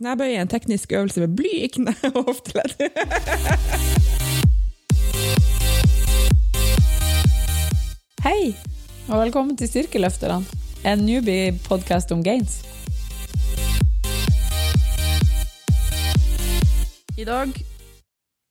[0.00, 2.70] Knebøy er en teknisk øvelse med bly i kne og hofteledd.
[8.24, 8.54] Hei,
[9.10, 10.38] og velkommen til Styrkeløfterne,
[10.88, 12.62] en newbie-podkast om gains.
[17.20, 17.52] I dag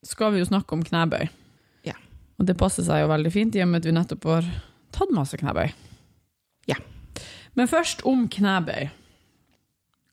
[0.06, 1.26] skal vi jo snakke om knebøy.
[1.90, 1.98] Ja.
[2.38, 4.54] Og det passer seg jo veldig fint, i og med at vi nettopp har
[4.94, 5.74] tatt masse knebøy.
[6.70, 6.78] Ja.
[7.58, 8.94] Men først om knebøy.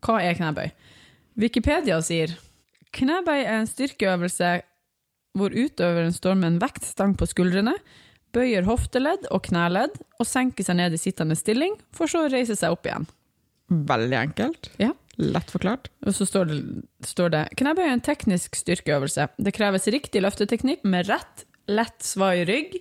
[0.00, 0.72] Hva er knebøy?
[1.36, 2.32] Wikipedia sier
[2.96, 4.50] knebøy er en styrkeøvelse
[5.36, 7.74] hvor utøveren står med en vektstang på skuldrene,
[8.32, 12.56] bøyer hofteledd og knæledd og senker seg ned i sittende stilling, for så å reise
[12.56, 13.04] seg opp igjen.
[13.68, 14.70] Veldig enkelt.
[14.80, 14.94] Ja.
[15.16, 15.88] Lett forklart.
[16.04, 16.58] Og så står det,
[17.08, 19.30] står det knebøy er en teknisk styrkeøvelse.
[19.40, 22.76] Det kreves riktig løfteteknikk med rett, lett svai rygg.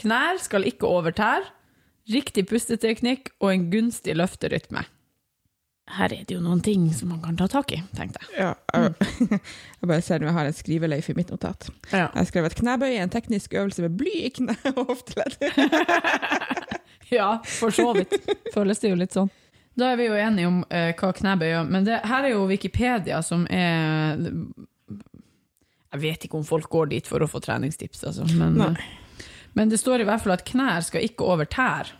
[0.00, 1.44] Knær skal ikke over tær.
[2.10, 4.84] Riktig pusteteknikk og en gunstig løfterytme.
[5.84, 8.30] Her er det jo noen ting som man kan ta tak i, tenkte jeg.
[8.40, 9.40] Ja, jeg,
[9.82, 11.68] jeg bare ser når jeg har en skriveleif i mitt notat.
[11.90, 12.06] Ja.
[12.06, 15.36] Jeg har skrevet knebøy er en teknisk øvelse med bly i kne og hofteledd.
[17.18, 17.28] ja,
[17.58, 18.16] for så vidt.
[18.54, 19.28] Føles det jo litt sånn.
[19.76, 22.46] Da er vi jo enige om uh, hva knebøy er, men det, her er jo
[22.48, 24.22] Wikipedia som er
[25.90, 28.78] Jeg vet ikke om folk går dit for å få treningstips, altså, men,
[29.52, 31.92] men det står i hvert fall at knær skal ikke over tær,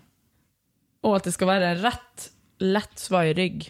[1.04, 2.30] og at det skal være rett,
[2.64, 3.68] lett svai rygg.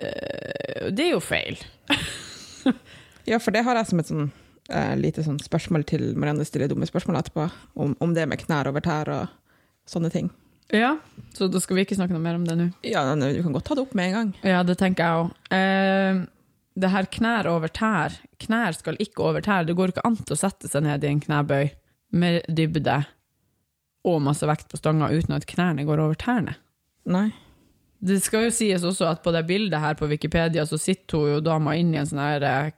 [0.00, 1.60] Eh, det er jo feil.
[3.22, 4.24] Ja, for det har jeg som et sånn
[4.66, 7.44] eh, lite sånn spørsmål til Marianne stiller dumme spørsmål etterpå,
[7.78, 9.36] om, om det med knær over tær og
[9.86, 10.30] sånne ting.
[10.74, 10.96] Ja,
[11.36, 12.66] så da skal vi ikke snakke noe mer om det nå.
[12.86, 14.30] Ja, du kan godt ta det opp med en gang.
[14.42, 15.32] Ja, det tenker jeg òg.
[15.54, 16.22] Eh,
[16.82, 19.66] det her knær over tær Knær skal ikke over tær.
[19.68, 21.68] Det går ikke an å sette seg ned i en knebøy
[22.18, 23.02] med dybde
[24.08, 26.56] og masse vekt på stanga uten at knærne går over tærne.
[27.06, 27.28] Nei.
[28.02, 31.36] Det skal jo sies også at på det bildet her på Wikipedia så sitter hun
[31.36, 32.72] jo dama inni en sånn her eh,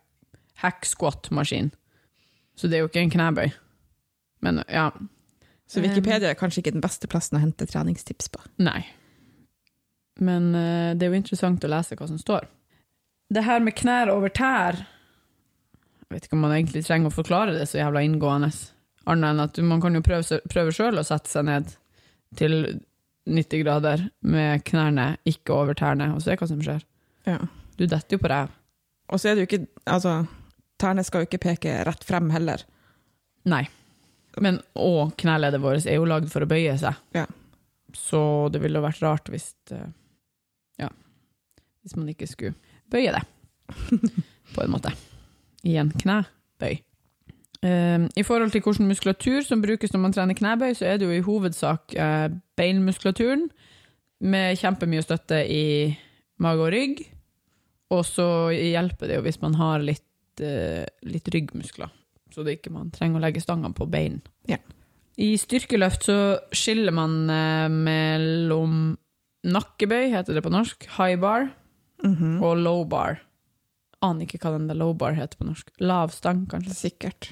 [0.61, 1.71] hack squat-maskin.
[2.55, 3.55] Så det er jo ikke en knebøy.
[4.45, 4.91] Men ja,
[5.67, 8.43] Så Wikipedia er kanskje ikke den beste plassen å hente treningstips på.
[8.61, 8.83] Nei.
[10.21, 12.47] Men eh, det er jo interessant å lese hva som står.
[13.33, 14.77] Det her med knær over tær
[16.05, 18.53] Jeg vet ikke om man egentlig trenger å forklare det så jævla inngående.
[19.09, 21.73] Annet enn at man kan jo prøve, prøve sjøl å sette seg ned
[22.39, 22.85] til
[23.31, 26.83] 90 grader med knærne ikke over tærne, og se hva som skjer.
[27.29, 27.39] Ja.
[27.79, 28.53] Du detter jo på ræv.
[29.13, 30.25] Og så er det jo ikke Altså,
[30.81, 32.63] tærne skal jo ikke peke rett frem heller.
[33.49, 33.65] Nei.
[34.41, 36.97] Men og kneleddet vårt er jo lagd for å bøye seg.
[37.15, 37.27] Ja.
[37.95, 39.87] Så det ville vært rart hvis eh,
[40.81, 40.89] Ja.
[41.85, 42.57] Hvis man ikke skulle
[42.91, 43.23] bøye det,
[44.55, 44.93] på en måte.
[45.65, 46.81] I en knebøy.
[47.65, 51.09] Eh, I forhold til hvilken muskulatur som brukes når man trener knebøy, så er det
[51.09, 52.29] jo i hovedsak eh,
[52.61, 53.49] beinmuskulaturen,
[54.25, 55.65] med kjempemye støtte i
[56.41, 57.03] mage og rygg.
[57.95, 61.91] Og så hjelper det jo hvis man har litt, eh, litt ryggmuskler
[62.35, 64.17] så det ikke man trenger å legge stangene på bein.
[64.51, 64.57] Ja.
[65.23, 66.17] I styrkeløft så
[66.51, 68.97] skiller man eh, mellom
[69.47, 71.51] nakkebøy, heter det på norsk, high bar,
[72.03, 72.43] Mhm.
[72.43, 73.21] og low bar.
[74.03, 75.71] Aner ikke hva den der low bar heter på norsk.
[75.81, 76.75] Lav stang, kanskje.
[76.75, 77.31] Sikkert.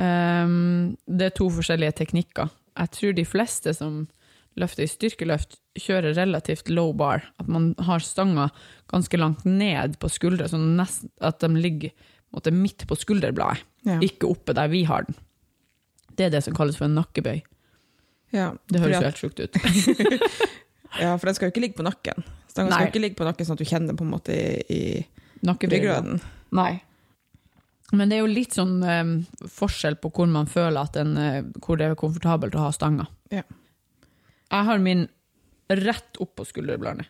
[0.00, 2.50] Ehm, det er to forskjellige teknikker.
[2.76, 4.04] Jeg tror de fleste som
[4.56, 7.24] løfter i styrkeløft, kjører relativt low bar.
[7.40, 8.48] At man har stanga
[8.92, 11.92] ganske langt ned på skuldra, sånn at de ligger
[12.32, 13.64] måte, midt på skulderbladet.
[13.86, 13.98] Ja.
[14.02, 15.16] Ikke oppe der vi har den.
[16.16, 17.42] Det er det som kalles for en nakkebøy.
[18.32, 18.54] ja.
[18.72, 19.60] Det høres jo helt sjukt ut.
[20.96, 22.24] Ja, for den skal jo ikke ligge på nakken.
[22.48, 24.32] Stanga skal jo ikke ligge på nakken sånn at du kjenner den på en måte
[24.32, 25.04] i, i
[25.44, 26.22] ryggraden.
[26.56, 26.70] Nei.
[27.92, 29.10] Men det er jo litt sånn eh,
[29.52, 33.06] forskjell på hvor man føler at en, eh, hvor det er komfortabelt å ha stanga.
[33.30, 33.42] Ja.
[34.50, 35.08] Jeg har min
[35.70, 37.06] rett opp på skulderbladene.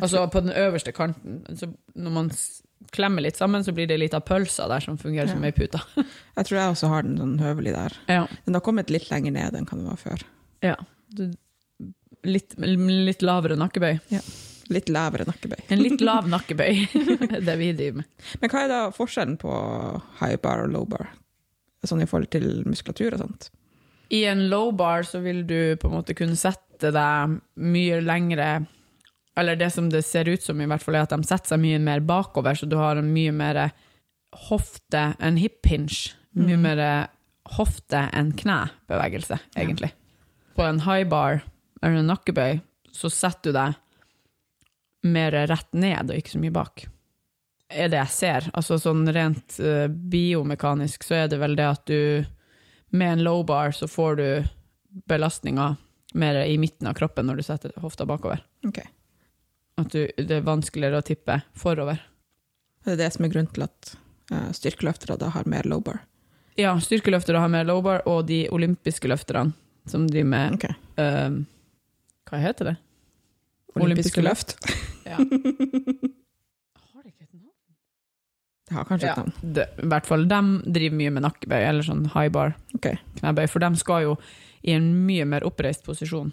[0.00, 1.40] Altså på den øverste kanten.
[1.58, 1.66] Så
[1.98, 2.62] når man s-
[2.94, 5.48] klemmer litt sammen, så blir det litt av pølsa der som fungerer som Ja.
[5.50, 5.80] ei pute.
[6.36, 7.96] Jeg tror jeg også har den sånn høvelig der.
[8.08, 8.26] Ja.
[8.44, 10.22] Den har kommet litt lenger ned enn hva den var før.
[10.62, 10.76] ja.
[11.10, 11.30] Du,
[12.28, 13.98] litt, litt lavere nakkebøy.
[14.72, 15.60] Litt lavere nakkebøy.
[15.72, 16.82] En litt lav nakkebøy,
[17.46, 18.08] det vi driver med.
[18.42, 19.52] Men hva er da forskjellen på
[20.20, 21.08] high bar og low bar?
[21.86, 23.48] Sånn i forhold til muskulatur og sånt?
[24.12, 28.48] I en low bar så vil du på en måte kunne sette deg mye lengre
[29.38, 31.60] Eller det som det ser ut som, i hvert fall, er at de setter seg
[31.62, 33.68] mye mer bakover, så du har en mye mer
[34.48, 36.16] hofte, en hip hinge.
[36.34, 36.64] Mye mm.
[36.64, 36.80] mer
[37.54, 39.92] hofte enn knebevegelse, egentlig.
[40.58, 41.44] På en high bar,
[41.78, 42.58] eller en nakkebøy,
[42.90, 43.78] så setter du deg
[45.06, 46.86] mer rett ned og ikke så mye bak.
[47.68, 48.48] Er det jeg ser.
[48.56, 52.24] Altså sånn rent eh, biomekanisk så er det vel det at du
[52.96, 54.28] med en low bar så får du
[55.08, 55.74] belastninga
[56.16, 58.40] mer i midten av kroppen når du setter hofta bakover.
[58.66, 58.88] Okay.
[59.78, 62.00] At du, det er vanskeligere å tippe forover.
[62.84, 63.92] Det er det som er grunnen til at
[64.32, 66.00] uh, styrkeløftere da har mer low bar.
[66.58, 69.52] Ja, styrkeløftere har mer low bar, og de olympiske løfterne
[69.88, 70.74] som driver med okay.
[70.98, 71.36] eh,
[72.28, 72.74] Hva heter det?
[73.76, 74.56] Olympiske løft.
[75.06, 75.16] Ja.
[76.92, 77.54] Har det ikke et navn?
[78.68, 79.54] Det har kanskje Ja, et navn.
[79.54, 80.40] det, I hvert fall, de
[80.78, 82.98] driver mye med nakkebøy, eller sånn high bar Okay.
[83.20, 84.16] knebøy, for de skal jo
[84.62, 86.32] i en mye mer oppreist posisjon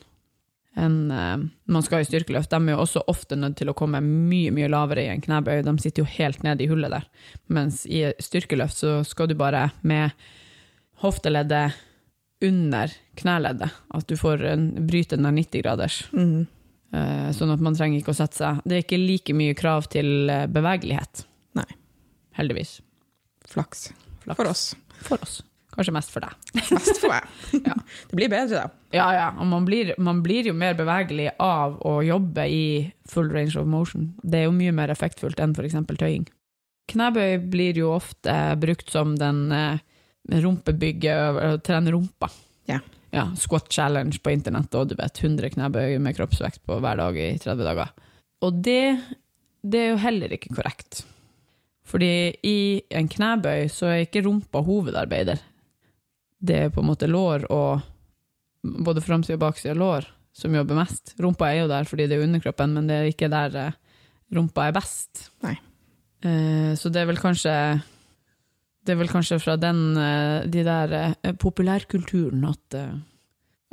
[0.76, 1.38] enn uh,
[1.72, 2.50] man skal i styrkeløft.
[2.52, 5.62] De er jo også ofte nødt til å komme mye, mye lavere i en knebøy.
[5.64, 7.06] De sitter jo helt nede i hullet der.
[7.48, 10.12] Mens i styrkeløft så skal du bare med
[11.00, 11.78] hofteleddet
[12.44, 16.02] under kneleddet, at du får en, bryte den 90-graders.
[16.12, 16.44] Mhm.
[16.94, 19.88] Eh, Sånn at man trenger ikke å sette seg Det er ikke like mye krav
[19.92, 21.26] til eh, bevegelighet.
[21.58, 21.68] Nei.
[22.38, 22.78] Heldigvis.
[23.50, 23.90] Flaks.
[24.24, 24.38] Flaks.
[24.38, 24.64] For oss.
[25.06, 25.40] For oss.
[25.76, 26.36] Kanskje mest for deg.
[26.72, 27.26] Mest for meg.
[27.68, 27.74] Ja.
[28.08, 28.86] Det blir bedre, da.
[28.96, 29.26] Ja, ja.
[29.42, 32.62] Og man blir, man blir jo mer bevegelig av å jobbe i
[33.12, 34.14] full range of motion.
[34.24, 35.76] Det er jo mye mer effektfullt enn f.eks.
[36.00, 36.30] tøying.
[36.92, 39.82] Knebøy blir jo ofte brukt som den eh,
[40.46, 42.30] rumpebygget å trene rumpa.
[42.72, 42.80] Ja.
[43.15, 43.25] Ja.
[43.39, 47.29] Squat challenge på internett, og du vet, 100 knebøy med kroppsvekt på hver dag i
[47.41, 47.94] 30 dager.
[48.44, 48.97] Og det,
[49.63, 51.06] det er jo heller ikke korrekt.
[51.85, 52.57] Fordi i
[52.97, 55.41] en knebøy så er ikke rumpa hovedarbeider.
[56.45, 57.85] Det er på en måte lår og
[58.85, 61.13] både framside og baksida lår som jobber mest.
[61.21, 63.77] Rumpa er jo der fordi det er underkroppen, men det er ikke der eh,
[64.35, 65.29] rumpa er best.
[65.45, 65.56] Nei.
[66.25, 67.53] Eh, så det er vel kanskje
[68.86, 72.96] det er vel kanskje fra den, eh, de der eh, populærkulturen at, eh,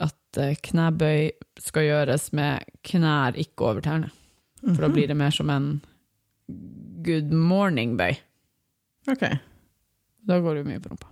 [0.08, 1.30] at knebøy
[1.60, 4.10] skal gjøres med knær ikke over tærne.
[4.62, 4.94] For da Mhm.
[4.94, 5.82] blir det mer som en
[7.02, 8.16] good morning-bøy.
[9.10, 9.24] Ok.
[10.26, 11.08] Da går det jo mye på rumpa.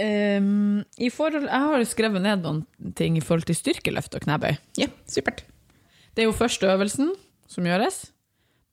[0.00, 2.62] Um, i forhold, jeg har skrevet ned noen
[2.96, 4.54] ting i forhold til styrkeløft og knebøy.
[4.80, 5.42] Ja, supert.
[6.14, 7.10] Det er jo første øvelsen
[7.50, 8.06] som gjøres.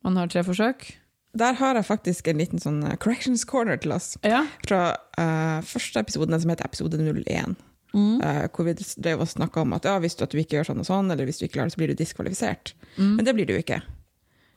[0.06, 0.94] Man har tre forsøk.
[1.38, 4.16] Der har jeg faktisk en liten sånn eh, corrections corner til oss.
[4.26, 4.44] Ja.
[4.66, 7.56] Fra uh, første episoden, som heter episode 01.
[7.94, 8.18] Mm.
[8.22, 8.74] Uh, hvor vi
[9.04, 11.12] drev og snakka om at ja, hvis du, at du ikke gjør sånn og sånn,
[11.14, 12.74] eller hvis du ikke klarer det, så blir du diskvalifisert.
[12.98, 13.14] Mm.
[13.20, 13.82] Men det blir du ikke.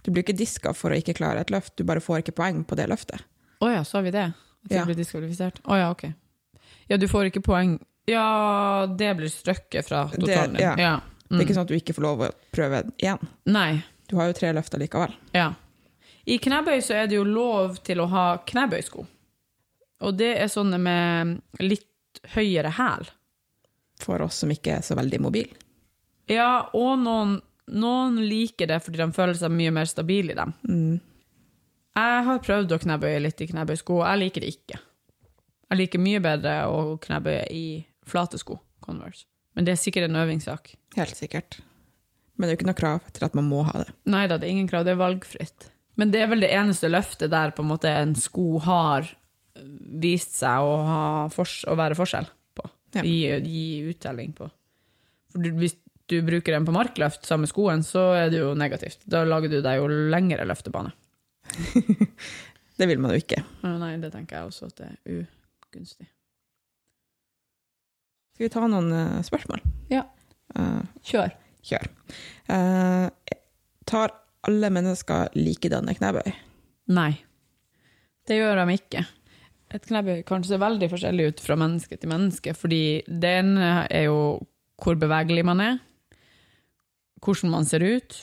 [0.02, 2.62] Du blir ikke diska for å ikke klare et løft, du bare får ikke poeng
[2.64, 3.20] på det løftet.
[3.60, 4.30] Å ja, sa vi det?
[4.64, 4.80] At Ja.
[4.84, 5.60] det blir diskvalifisert?
[5.68, 6.06] Å ja, ok.
[6.88, 7.76] Ja, du får ikke poeng.
[8.08, 10.64] Ja, det blir strøkket fra totalen din.
[10.64, 10.74] ja.
[10.80, 10.94] Ja.
[11.30, 11.56] Det er ikke Mm.
[11.60, 13.20] sånn at du ikke får lov å prøve igjen.
[13.46, 13.84] Nei.
[14.08, 15.12] Du har jo tre løfter likevel.
[15.32, 15.52] Ja.
[16.30, 19.02] I knebøy så er det jo lov til å ha knebøysko.
[20.06, 23.08] Og det er sånne med litt høyere hæl.
[24.00, 25.58] For oss som ikke er så veldig mobile.
[26.30, 27.40] Ja, og noen,
[27.74, 30.54] noen liker det fordi de føler seg mye mer stabile i dem.
[30.68, 31.00] Mm.
[31.98, 34.78] Jeg har prøvd å knebøye litt i knebøysko, og jeg liker det ikke.
[35.70, 37.64] Jeg liker mye bedre å knebøye i
[38.06, 39.26] flate sko, Converse.
[39.58, 40.72] Men det er sikkert en øvingssak.
[40.94, 41.58] Helt sikkert.
[42.38, 43.92] Men det er jo ikke noe krav til at man må ha det.
[44.08, 45.66] Nei da, det er ingen krav, det er valgfritt.
[46.00, 49.08] Men det er vel det eneste løftet der på en måte en sko har
[50.00, 52.64] vist seg å, å være forskjell på.
[52.96, 53.04] Ja.
[53.04, 54.48] Gi, gi uttelling på.
[55.30, 55.76] For du, hvis
[56.10, 59.04] du bruker den på markløft sammen med skoen, så er det jo negativt.
[59.10, 60.94] Da lager du deg jo lengre løftebane.
[62.80, 63.42] Det vil man jo ikke.
[63.60, 66.06] Nei, det tenker jeg også at det er ugunstig.
[68.32, 69.60] Skal vi ta noen eh, spørsmål?
[69.92, 70.06] Ja.
[70.56, 71.34] Eh, Kjør.
[71.68, 71.90] kjør.
[72.56, 73.34] Eh,
[73.90, 74.14] tar
[74.48, 76.30] alle mennesker likedanne knebøy?
[76.96, 77.12] Nei.
[78.26, 79.04] Det gjør de ikke.
[79.70, 84.08] Et knebøy kan se veldig forskjellig ut fra menneske til menneske, fordi det ene er
[84.08, 84.40] jo
[84.80, 85.78] hvor bevegelig man er,
[87.20, 88.16] hvordan man ser ut,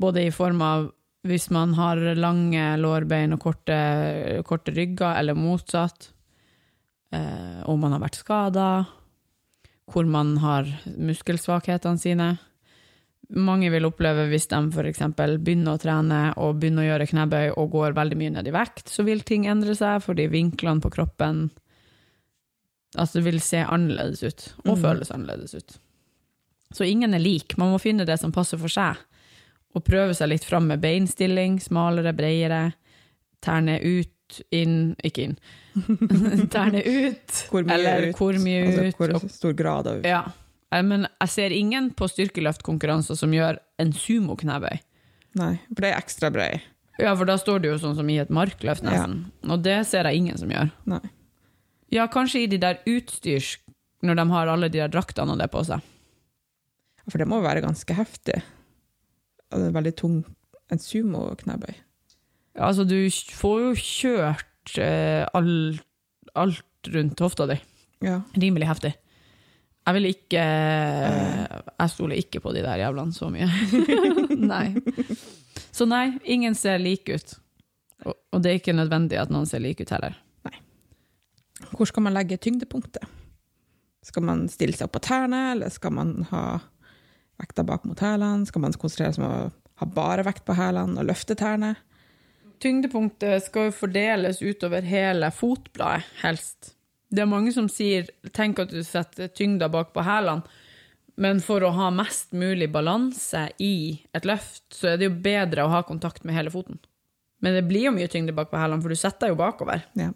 [0.00, 0.90] både i form av
[1.28, 3.76] hvis man har lange lårbein og korte,
[4.48, 6.12] korte rygger, eller motsatt,
[7.12, 8.68] eh, om man har vært skada,
[9.90, 12.30] hvor man har muskelsvakhetene sine.
[13.30, 15.02] Mange vil oppleve hvis de f.eks.
[15.14, 18.88] begynner å trene og begynner å gjøre knebøy og går veldig mye ned i vekt,
[18.90, 21.48] så vil ting endre seg fordi vinklene på kroppen
[22.98, 24.80] Altså det vil se annerledes ut, og mm.
[24.82, 25.76] føles annerledes ut.
[26.74, 27.54] Så ingen er lik.
[27.58, 28.98] Man må finne det som passer for seg,
[29.74, 32.72] og prøve seg litt fram med beinstilling, smalere, bredere,
[33.46, 35.38] tærne ut, inn, ikke inn.
[36.54, 38.18] tærne ut, Hvor eller ut?
[38.18, 40.24] hvor mye Altså, ut, hvor stor grad av ja.
[40.72, 44.80] Eh, Men jeg ser ingen på styrkeløftkonkurranser som gjør en sumo-knebøy.
[45.40, 46.60] Nei, for det er ekstra brei.
[47.00, 49.30] Ja, for da står du jo sånn som i et markløft, nesten.
[49.48, 50.70] Og det ser jeg ingen som gjør.
[50.90, 51.00] Nei.
[51.90, 53.54] Ja, kanskje i de der utstyrs,
[54.04, 55.80] når de har alle de der draktene og det på seg.
[57.10, 58.42] For det må jo være ganske heftig.
[59.50, 60.20] Det er veldig tung
[60.70, 61.72] En sumo-knebøy.
[62.54, 65.80] Ja, Altså, du får jo kjørt eh, alt,
[66.38, 67.56] alt rundt hofta di.
[68.06, 68.20] Ja.
[68.38, 68.92] Rimelig heftig.
[69.80, 73.48] Jeg vil ikke Jeg stoler ikke på de der jævlene så mye.
[74.52, 74.74] Nei.
[75.72, 77.36] Så nei, ingen ser like ut.
[78.04, 80.18] Og, og det er ikke nødvendig at noen ser like ut heller.
[81.70, 83.04] Hvor skal man legge tyngdepunktet?
[84.04, 86.44] Skal man stille seg opp på tærne, eller skal man ha
[87.40, 88.48] vekta bak mot hælene?
[88.48, 89.50] Skal man konsentrere seg om å
[89.82, 91.74] ha bare vekt på hælene og løfte tærne?
[92.60, 96.74] Tyngdepunktet skal jo fordeles utover hele fotbladet, helst.
[97.10, 100.46] Det er mange som sier tenk at du setter tyngda bak på hælene,
[101.20, 105.66] men for å ha mest mulig balanse i et løft, så er det jo bedre
[105.66, 106.78] å ha kontakt med hele foten.
[107.44, 109.82] Men det blir jo mye tyngde bak på hælene, for du setter deg jo bakover.
[109.98, 110.12] Ja.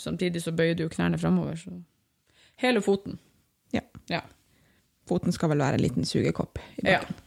[0.00, 1.58] Samtidig så bøyer du jo knærne fremover.
[1.60, 1.76] Så.
[2.62, 3.20] Hele foten.
[3.74, 3.84] Ja.
[4.10, 4.22] ja.
[5.08, 7.14] Foten skal vel være en liten sugekopp i bakken.
[7.14, 7.20] Ja.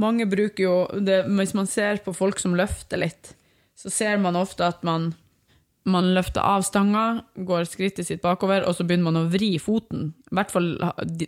[0.00, 3.34] Mange bruker jo det, Hvis man ser på folk som løfter litt,
[3.76, 5.12] så ser man ofte at man,
[5.84, 10.12] man løfter av stanga, går skrittet sitt bakover, og så begynner man å vri foten.
[10.30, 10.68] I hvert fall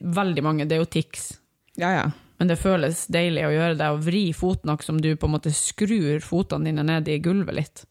[0.01, 0.67] veldig mange.
[0.69, 1.33] Det er jo tics.
[1.81, 2.05] Ja, ja.
[2.39, 5.35] Men det føles deilig å gjøre det, å vri foten akkurat som du på en
[5.37, 7.85] måte skrur fotene dine ned i gulvet litt.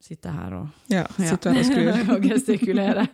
[0.00, 1.04] Sitte her og, ja.
[1.18, 1.90] sitte her og skrur.
[2.16, 3.06] og gestikulere.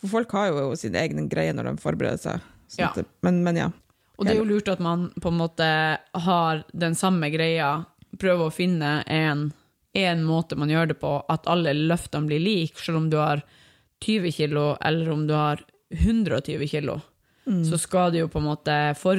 [0.00, 2.48] For folk har jo sin egen greie når de forbereder seg.
[2.78, 2.92] Ja.
[2.96, 3.70] det- men, men ja.
[4.20, 5.66] Og det er jo lurt at man på en måte
[5.98, 7.84] har den samme greia,
[8.20, 9.48] prøver å finne en,
[9.92, 13.42] en måte man gjør det på, at alle løftene blir like, selv om du har
[14.02, 15.60] 20 kilo, eller om du har
[15.92, 17.00] 120 kilo.
[17.42, 19.18] Så skal du jo på en måte for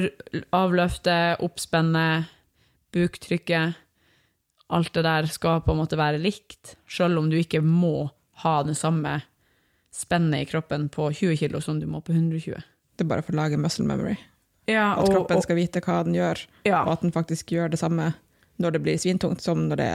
[0.56, 2.24] avløfte, oppspenne,
[2.94, 3.76] buktrykket,
[4.72, 8.08] alt det der skal på en måte være likt, selv om du ikke må
[8.42, 9.18] ha det samme
[9.94, 12.56] spennet i kroppen på 20 kilo som du må på 120.
[12.96, 14.16] Det er bare for å lage muscle memory.
[14.70, 16.80] Ja, At kroppen skal vite hva den gjør, ja.
[16.86, 18.14] og at den faktisk gjør det samme
[18.62, 19.92] når det blir svintungt, som når det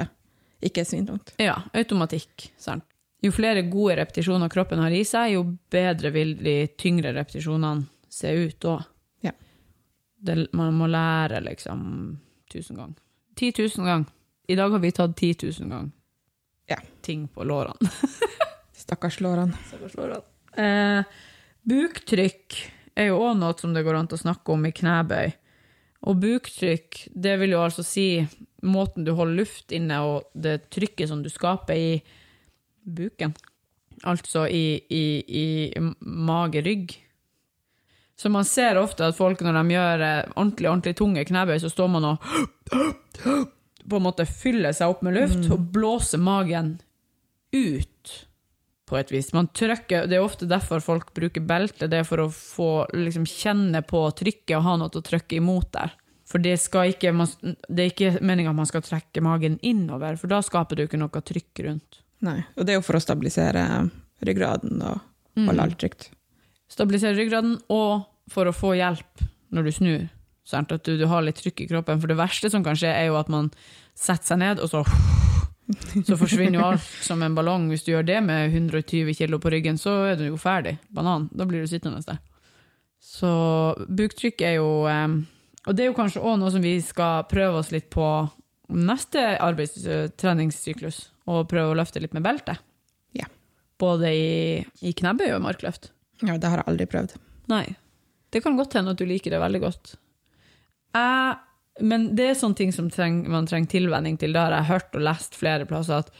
[0.62, 1.34] ikke er svintungt.
[1.40, 2.50] Ja, automatikk.
[2.60, 2.84] Sant?
[3.24, 8.32] Jo flere gode repetisjoner kroppen har i seg, jo bedre vil de tyngre repetisjonene se
[8.46, 8.86] ut òg.
[9.28, 9.34] Ja.
[10.56, 11.82] Man må lære liksom
[12.52, 12.96] tusen ganger.
[13.40, 14.08] 10 000 ganger.
[14.50, 15.92] I dag har vi tatt 10 000 ganger
[16.72, 16.78] Ja.
[17.02, 17.92] ting på lårene.
[18.74, 19.54] Stakkars lårene.
[20.58, 21.04] Eh,
[21.70, 22.56] buktrykk
[23.00, 25.32] er jo òg noe som det går an til å snakke om i knebøy.
[26.08, 28.22] Og buktrykk, det vil jo altså si
[28.64, 31.92] måten du holder luft inne, og det trykket som du skaper i
[32.84, 33.36] buken.
[34.08, 35.46] Altså i, i, i
[36.00, 36.96] mage-rygg.
[38.20, 41.72] Så man ser ofte at folk når de gjør eh, ordentlig, ordentlig tunge knebøy, så
[41.72, 42.18] står man og
[43.90, 46.78] på en måte fyller seg opp med luft og blåser magen
[47.56, 47.99] ut
[48.90, 49.32] på et vis.
[49.38, 53.28] Man trykker, det er ofte derfor folk bruker belte, det er for å få liksom,
[53.30, 55.94] kjenne på trykket og ha noe å trykke imot der.
[56.30, 57.30] For det, ikke, man,
[57.70, 61.00] det er ikke meninga at man skal trekke magen innover, for da skaper du ikke
[61.02, 62.02] noe trykk rundt.
[62.26, 63.64] Nei, og det er jo for å stabilisere
[64.26, 65.06] ryggraden og
[65.38, 65.46] Mm.
[65.46, 66.08] holde alt trygt.
[66.68, 68.02] Stabilisere ryggraden, og
[68.34, 69.22] for å få hjelp
[69.54, 70.02] når du snur.
[70.44, 70.72] Sant?
[70.74, 72.02] At du, du har litt trykk i kroppen.
[72.02, 73.52] For det verste som kan skje, er jo at man
[73.96, 74.82] setter seg ned, og så
[76.08, 77.68] Så forsvinner jo alt som en ballong.
[77.70, 80.78] Hvis du gjør det med 120 kilo på ryggen, så er du jo ferdig.
[80.90, 81.28] Banan.
[81.32, 82.22] Da blir du sittende der.
[83.00, 83.30] Så
[83.88, 85.06] buktrykk er jo eh,
[85.70, 88.08] Og det er jo kanskje òg noe som vi skal prøve oss litt på
[88.74, 91.04] neste arbeidstreningssyklus.
[91.30, 92.58] Og prøve å løfte litt med belte.
[93.18, 93.30] Ja.
[93.80, 94.34] Både i,
[94.82, 95.92] i knebøy og markløft.
[96.26, 97.16] Ja, det har jeg aldri prøvd.
[97.54, 97.66] Nei.
[98.30, 99.94] Det kan godt hende at du liker det veldig godt.
[100.98, 101.38] Jeg,
[101.82, 104.34] men det er sånne ting som treng, man trenger tilvenning til.
[104.36, 106.12] Det har jeg hørt og lest flere plasser, at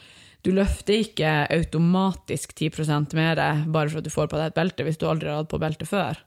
[0.46, 4.86] du løfter ikke automatisk 10% mer bare for at du får på deg et belte,
[4.86, 6.20] hvis du aldri har hatt på belte før.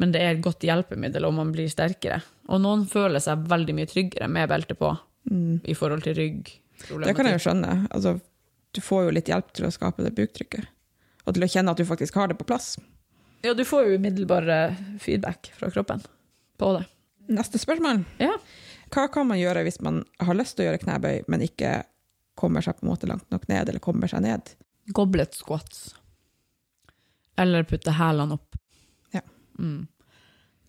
[0.00, 2.20] Men det er et godt hjelpemiddel, og man blir sterkere.
[2.48, 4.94] Og noen føler seg veldig mye tryggere med belte på,
[5.68, 6.52] i forhold til rygg.
[6.80, 7.74] Det kan jeg jo skjønne.
[7.90, 8.14] Altså,
[8.72, 10.70] du får jo litt hjelp til å skape det buktrykket.
[11.26, 12.78] Og til å kjenne at du faktisk har det på plass.
[13.44, 16.00] Ja, du får jo umiddelbar eh, feedback fra kroppen
[16.60, 16.86] på det.
[17.30, 18.02] Neste spørsmål.
[18.18, 18.32] Ja.
[18.90, 21.82] Hva kan man gjøre hvis man har lyst til å gjøre knebøy, men ikke
[22.38, 24.54] kommer seg på en måte langt nok ned, eller kommer seg ned?
[24.96, 25.92] Goblet squats.
[27.38, 28.58] Eller putte hælene opp.
[29.14, 29.22] Ja.
[29.60, 29.86] Mm.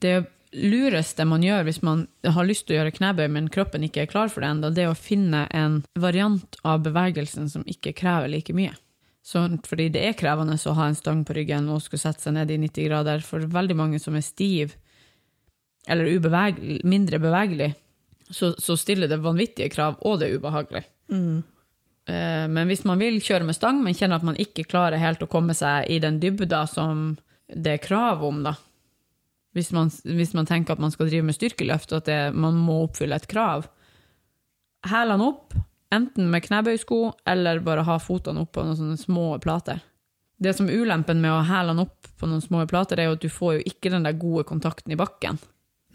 [0.01, 0.15] Det
[0.51, 4.11] lureste man gjør hvis man har lyst til å gjøre knebøy, men kroppen ikke er
[4.11, 8.29] klar for det ennå, det er å finne en variant av bevegelsen som ikke krever
[8.31, 8.75] like mye.
[9.23, 12.35] Så, fordi det er krevende å ha en stang på ryggen og skulle sette seg
[12.35, 13.21] ned i 90 grader.
[13.25, 14.73] For veldig mange som er stiv,
[15.91, 17.71] eller ubevegelig, mindre bevegelig,
[18.31, 20.85] så, så stiller det vanvittige krav, og det er ubehagelig.
[22.07, 25.21] Eh, Men hvis man vil kjøre med stang, men kjenner at man ikke klarer helt
[25.21, 27.17] å komme seg i den dybda som
[27.51, 28.55] det er krav om, da.
[29.51, 32.55] Hvis man, hvis man tenker at man skal drive med styrkeløft, og at det, man
[32.55, 33.67] må oppfylle et krav.
[34.87, 35.57] Hælene opp,
[35.91, 39.83] enten med knebøysko eller bare ha fotene opp på noen sånne små plater.
[40.41, 43.25] Det som er ulempen med å hælene opp på noen små plater, er jo at
[43.25, 45.37] du får jo ikke den der gode kontakten i bakken.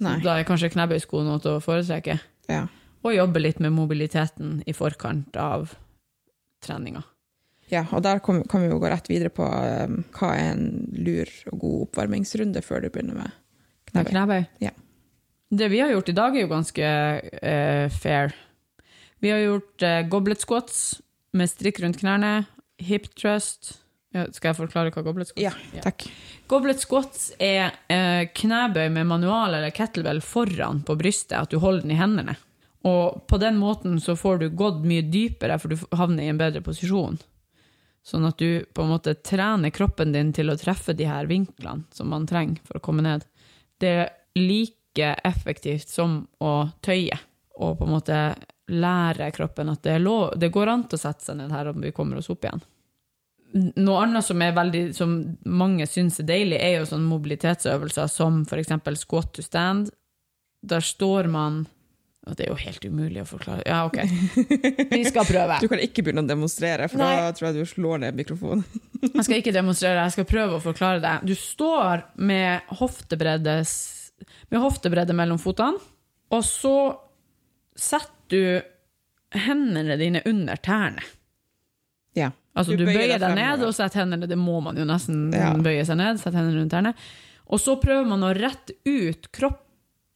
[0.05, 0.19] Nei.
[0.25, 2.19] Da er kanskje knebøysko noe å foretrekke.
[2.47, 2.67] Ja.
[3.07, 5.73] og jobbe litt med mobiliteten i forkant av
[6.63, 7.03] treninga.
[7.71, 11.31] Ja, og der kan, vi jo gå rett videre på um, hva er en lur
[11.51, 13.35] og god oppvarmingsrunde før du begynner med
[13.91, 14.11] knebøy.
[14.13, 14.45] knebøy?
[14.63, 14.75] Ja.
[15.51, 18.35] Det vi har gjort i dag, er jo ganske uh, fair.
[19.23, 21.01] Vi har gjort uh, goblet squats
[21.37, 22.47] med strikk rundt knærne,
[22.83, 23.77] hip thrust
[24.17, 26.07] ja, Skal jeg forklare hva goblet squats Ja, takk.
[26.49, 31.85] Goblet squats er eh, knebøy med manual eller kettlebell foran på brystet, at du holder
[31.85, 32.37] den i hendene.
[32.87, 36.39] Og på den måten så får du gått mye dypere, for du havner i en
[36.39, 37.19] bedre posisjon.
[38.07, 41.89] Sånn at du på en måte trener kroppen din til å treffe de her vinklene
[41.91, 43.27] som man trenger for å komme ned.
[43.83, 47.19] Det er like effektivt som å tøye,
[47.59, 48.21] og på en måte
[48.71, 51.73] lære kroppen at det, er lov, det går an til å sette seg ned her
[51.73, 52.63] om vi kommer oss opp igjen.
[53.55, 55.13] Noe annet som, veldig, som
[55.49, 58.75] mange syns er deilig, er jo sånne mobilitetsøvelser som f.eks.
[59.01, 59.93] squat to stand.
[60.67, 61.65] Der står man
[62.27, 63.63] og Det er jo helt umulig å forklare.
[63.69, 64.01] Ja, OK.
[64.91, 65.61] Vi skal prøve.
[65.63, 67.13] Du kan ikke begynne å demonstrere, for Nei.
[67.23, 68.65] da tror jeg du slår ned mikrofonen.
[69.05, 71.13] Jeg skal ikke demonstrere, jeg skal prøve å forklare det.
[71.23, 73.55] Du står med hoftebredde,
[74.51, 75.79] med hoftebredde mellom fotene,
[76.35, 76.75] og så
[77.79, 81.07] setter du hendene dine under tærne.
[82.19, 82.33] Ja.
[82.57, 85.27] Altså, Du du, bøyer bøyer deg ned og setter hendene Det må man jo nesten
[85.35, 85.53] Ja.
[85.55, 86.19] bøye seg ned.
[86.23, 86.95] Sette hendene rundt tærne.
[87.53, 89.61] Og så prøver man å rette ut kropp,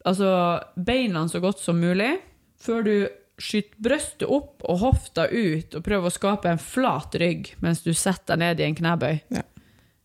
[0.08, 0.30] altså
[0.76, 2.18] beina så godt som mulig,
[2.58, 2.94] før du
[3.40, 7.92] skyter brøstet opp og hofta ut, og prøver å skape en flat rygg mens du
[7.94, 9.20] setter deg ned i en knebøy.
[9.30, 9.42] Ja.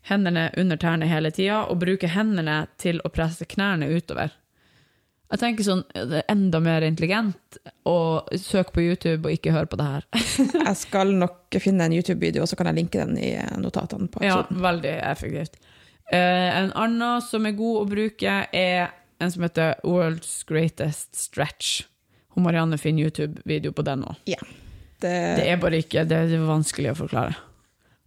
[0.06, 4.30] Hendene under tærne hele tida, og bruker hendene til å presse knærne utover.
[5.32, 7.58] Jeg tenker sånn, det er enda mer intelligent
[7.90, 7.96] å
[8.38, 10.06] søke på YouTube og ikke høre på det her.
[10.68, 14.22] Jeg skal nok finne en YouTube-video, og så kan jeg linke den i notatene på
[14.26, 15.58] Ja, veldig effektivt.
[16.14, 21.88] Eh, en annen som er god å bruke, er en som heter World's Greatest Stretch.
[22.36, 24.22] Hun Marianne finner YouTube-video på den òg.
[24.30, 27.36] Det, Det er bare ikke det er vanskelig å forklare.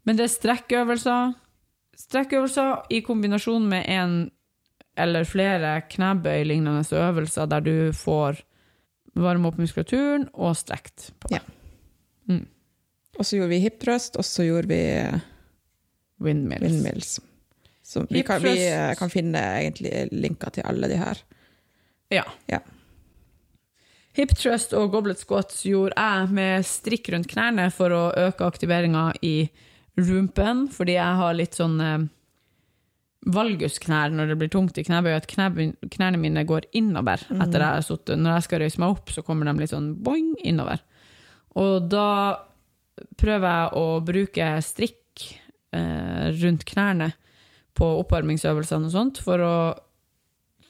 [0.06, 1.34] Men det er strekkøvelser.
[1.98, 4.18] Strekkøvelser i kombinasjon med en
[4.98, 8.42] eller flere knebøy-lignende øvelser der du får
[9.18, 11.42] varme opp muskulaturen og strekt på det.
[13.18, 14.82] og så gjorde vi hip thrust, og så gjorde vi
[16.22, 16.62] Windmills.
[16.62, 17.20] windmills.
[17.82, 21.22] Så vi kan, vi eh, kan finne egentlig linker til alle de her.
[22.12, 22.24] Ja.
[22.46, 22.60] Ja.
[24.18, 29.12] Hip thrust og goblet squats gjorde jeg med strikk rundt knærne for å øke aktiveringa
[29.22, 29.48] i
[29.98, 32.06] rumpen, fordi jeg har litt sånn eh,
[33.26, 37.84] valgusknær når det blir tungt i knebøy, at knærne mine går innover etter jeg har
[37.84, 38.20] sittet.
[38.20, 40.84] Når jeg skal røyse meg opp, så kommer de litt sånn boing innover.
[41.58, 42.06] Og da
[43.18, 45.26] prøver jeg å bruke strikk
[45.74, 47.10] eh, rundt knærne
[47.78, 49.54] på oppvarmingsøvelsene og sånt, for å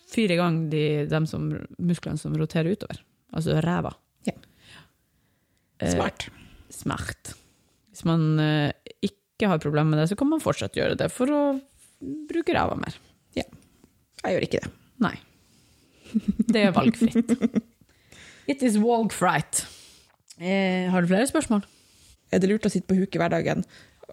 [0.09, 1.51] fyre i gang de, de som,
[1.85, 3.01] musklene som roterer utover.
[3.37, 3.93] Altså ræva.
[4.29, 4.35] Ja.
[5.85, 6.29] Eh, Smart.
[6.73, 7.35] smart.
[7.93, 8.73] Hvis man eh,
[9.05, 11.43] ikke har problemer med det, så kan man fortsatt gjøre det for å
[12.01, 12.97] bruke ræva mer.
[13.39, 14.71] Jeg gjør ikke det.
[14.99, 15.15] Nei.
[16.53, 17.35] Det er valgfritt.
[18.51, 19.61] It is valgfright.
[20.41, 21.63] Eh, har du flere spørsmål?
[22.35, 23.63] Er det lurt å sitte på huk i hverdagen?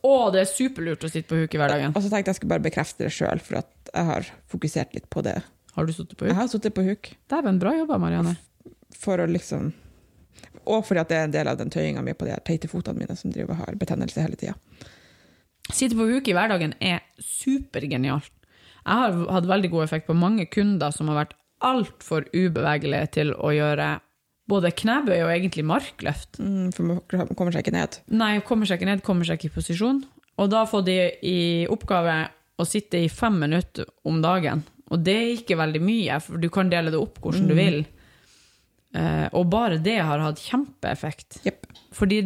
[0.06, 1.96] Å, det er superlurt å sitte på huk i hverdagen.
[1.98, 5.08] Og så tenkte jeg skulle bare bekrefte det sjøl, for at jeg har fokusert litt
[5.10, 5.40] på det.
[5.74, 6.32] Har du sittet på huk?
[6.34, 8.36] Jeg har sittet på huk Dæven, bra jobba, Marianne.
[8.96, 9.72] for å liksom
[10.70, 13.02] Og fordi at det er en del av den tøyinga mi på de teite fotene
[13.02, 14.54] mine som driver og har betennelse hele tida.
[15.76, 18.32] Sitte på huk i hverdagen er supergenialt.
[18.86, 23.34] Jeg har hatt veldig god effekt på mange kunder som har vært altfor ubevegelige til
[23.34, 23.96] å gjøre
[24.50, 26.38] både knebøy og egentlig markløft.
[26.40, 27.98] Mm, for man kommer seg ikke ned.
[28.14, 30.04] Nei, kommer seg ikke ned, kommer seg ikke i posisjon.
[30.42, 31.40] Og da får de i
[31.72, 32.16] oppgave
[32.62, 34.64] å sitte i fem minutter om dagen.
[34.94, 37.82] Og det er ikke veldig mye, for du kan dele det opp hvordan du vil.
[38.96, 41.42] Eh, og bare det har hatt kjempeeffekt.
[41.48, 41.66] Yep.
[41.96, 42.22] Fordi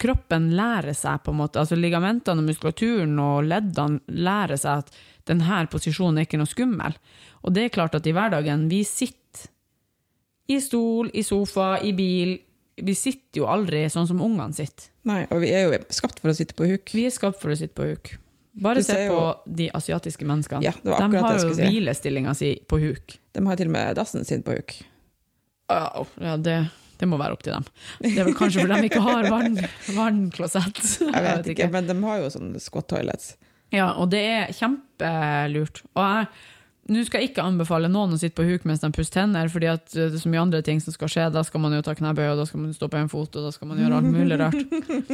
[0.00, 4.94] kroppen lærer seg på en måte, altså ligamentene og muskulaturen og leddene lærer seg at
[5.28, 6.96] denne posisjonen er ikke noe skummel.
[7.44, 9.48] Og det er klart at i hverdagen, vi sitter
[10.48, 12.34] i stol, i sofa, i bil.
[12.76, 14.90] Vi sitter jo aldri sånn som ungene sitter.
[15.08, 16.92] Nei, og vi er jo skapt for å sitte på huk.
[16.92, 18.14] Vi er skapt for å sitte på huk.
[18.64, 20.62] Bare se på jo- de asiatiske menneskene.
[20.62, 21.62] Ja, de har jo si.
[21.62, 23.16] hvilestillinga si på huk.
[23.34, 24.76] De har til og med dassen sin på huk.
[25.70, 26.58] Ja, det,
[27.00, 27.64] det må være opp til dem.
[28.00, 29.56] Det er vel kanskje fordi de ikke har vann,
[29.96, 30.82] vannklosett.
[31.04, 33.34] Jeg vet ikke, men de har jo sånne squat toilets.
[33.74, 35.82] Ja, og det er kjempelurt.
[35.96, 36.28] Og jeg
[36.84, 39.70] nå skal jeg ikke anbefale noen å sitte på huk mens de pusser tenner, fordi
[39.72, 41.30] at det er så mye andre ting som skal skje.
[41.32, 43.46] Da skal man jo ta knebøy, og da skal man stå på en fot, og
[43.46, 44.58] da skal man gjøre alt mulig rart.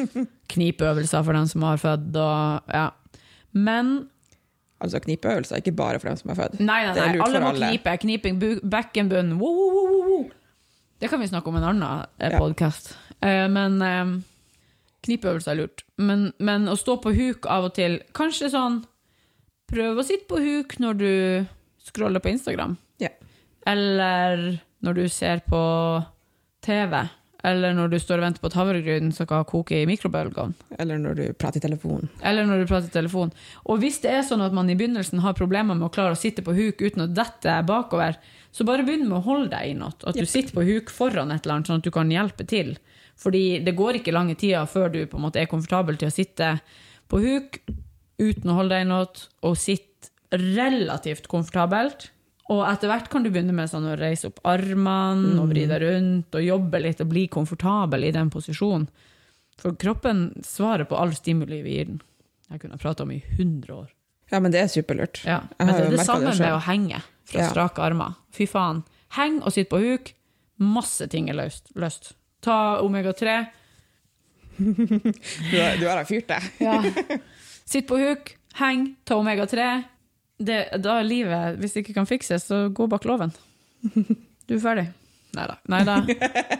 [0.54, 2.88] Knipeøvelser for dem som har født, og ja.
[3.54, 4.08] Men
[4.80, 6.54] Altså knipeøvelser, ikke bare for dem som er født.
[6.64, 7.18] Nei, nei, Det nei.
[7.20, 7.66] alle må alle.
[7.68, 7.92] knipe.
[8.00, 9.34] Kniping, bu- bekkenbunn.
[9.36, 10.30] Wow, wow, wow, wow.
[11.00, 12.38] Det kan vi snakke om en annen eh, Ja.
[12.38, 12.92] podkast.
[13.20, 14.10] Eh, men eh,
[15.06, 15.84] knipeøvelser er lurt.
[15.96, 18.82] Men, men å stå på huk av og til Kanskje sånn
[19.70, 21.10] Prøv å sitte på huk når du
[21.86, 22.72] scroller på Instagram.
[22.98, 23.08] Ja.
[23.70, 25.60] Eller når du ser på
[26.66, 27.04] TV.
[27.46, 30.52] Eller når du står og venter på at havregrynen skal koke i mikrobølgeovn.
[30.82, 32.10] Eller når du prater i telefonen.
[32.26, 33.32] Eller når du prater i telefon.
[33.64, 36.20] Og hvis det er sånn at man i begynnelsen har problemer med å klare å
[36.20, 38.18] sitte på huk uten å dette bakover,
[38.52, 39.94] så bare begynn med å holde deg i noe.
[40.04, 42.74] At du sitter på huk foran et eller annet, sånn at du kan hjelpe til.
[43.20, 46.14] Fordi det går ikke lange tida før du på en måte er komfortabel til å
[46.14, 46.54] sitte
[47.10, 47.60] på huk
[48.20, 49.08] uten å holde deg i noe,
[49.48, 52.10] og sitte relativt komfortabelt.
[52.50, 55.82] Og etter hvert kan du begynne med sånn å reise opp armene og vri deg
[55.84, 58.88] rundt og jobbe litt og bli komfortabel i den posisjonen.
[59.60, 62.00] For kroppen svarer på all stimuli vi gir den.
[62.50, 63.88] Jeg kunne prata om i 100 år.
[64.32, 65.20] Ja, men det er superlurt.
[65.26, 65.42] Ja.
[65.60, 67.48] Men det er det samme det med å henge fra Ja.
[67.52, 68.16] strake armer.
[68.34, 68.82] Fy faen.
[69.14, 70.12] Heng og sitt på huk.
[70.58, 71.70] Masse ting er løst.
[71.74, 72.12] løst.
[72.42, 73.46] Ta omega-3.
[74.60, 76.40] Du, har- da fyrt det.
[76.60, 76.82] Ja.
[77.64, 79.84] Sitt på huk, heng, ta omega-3.
[80.40, 83.32] Det- Da er livet, hvis det ikke kan fikses, så gå bak loven.
[84.50, 84.86] Du er ferdig.
[85.36, 85.58] Neida.
[85.70, 85.98] Neida.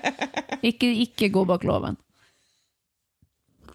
[0.63, 1.97] Ikke, ikke gå bak loven.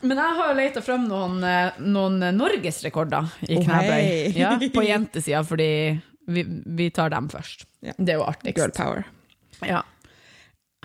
[0.06, 3.90] Men jeg har leita frem noen, eh, noen norgesrekorder i knebøy.
[3.90, 4.32] hei.
[4.38, 5.68] Ja, på jentesida, fordi
[6.30, 6.44] vi,
[6.78, 7.66] vi tar dem først.
[7.82, 7.96] Ja.
[7.98, 8.60] Det er jo artigst.
[8.60, 9.04] Girl power.
[9.66, 9.82] Ja.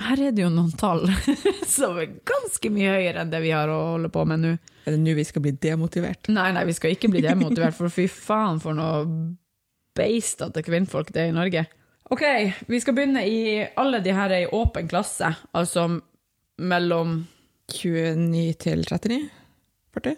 [0.01, 1.05] Her er det jo noen tall
[1.69, 4.55] som er ganske mye høyere enn det vi har å holde på med nå.
[4.89, 6.31] Er det nå vi skal bli demotivert?
[6.33, 9.05] Nei, nei, vi skal ikke bli demotivert, for fy faen for noe
[9.97, 11.67] beistete kvinnfolk det er i Norge.
[12.11, 12.25] Ok,
[12.67, 15.87] vi skal begynne i alle de her er i åpen klasse, altså
[16.61, 17.21] mellom
[17.71, 19.21] 29 til 39?
[19.95, 20.17] 40?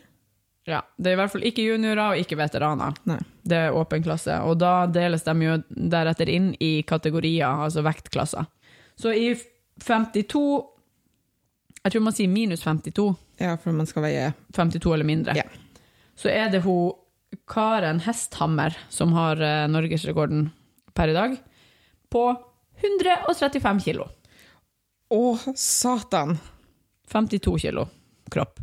[0.71, 2.95] Ja, det er i hvert fall ikke juniorer og ikke veteraner.
[3.11, 3.19] Nei.
[3.43, 8.47] Det er åpen klasse, og da deles de jo deretter inn i kategorier, altså vektklasser.
[8.97, 9.33] Så i
[9.81, 10.43] 52
[11.85, 13.15] Jeg tror man sier minus 52.
[13.41, 15.35] Ja, for man skal veie 52 eller mindre.
[15.35, 15.47] Ja.
[16.15, 16.93] Så er det hun
[17.49, 20.51] Karen Hesthammer som har eh, norgesrekorden
[20.95, 21.37] per i dag,
[22.13, 22.27] på
[22.83, 24.05] 135 kilo.
[25.13, 25.23] Å,
[25.57, 26.37] satan!
[27.13, 27.87] 52 kilo
[28.33, 28.61] kropp.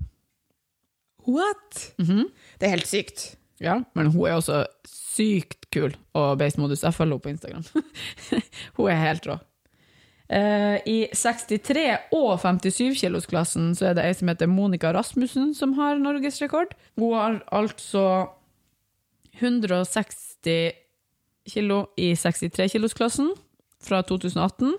[1.25, 1.93] What?
[1.97, 2.29] Mhm.
[2.57, 3.25] Det er helt sykt.
[3.61, 6.85] Ja, men hun er også sykt kul og beistmodus.
[6.85, 7.65] Jeg følger henne på Instagram.
[8.77, 9.35] hun er helt rå.
[10.29, 15.73] Eh, I 63 og 57 kilosklassen så er det ei som heter Monica Rasmussen som
[15.79, 16.75] har norgesrekord.
[17.01, 18.03] Hun har altså
[19.39, 20.71] 160
[21.49, 23.31] kilo i 63 kilosklassen
[23.81, 24.75] fra 2018